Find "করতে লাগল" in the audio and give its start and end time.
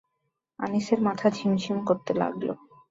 1.85-2.47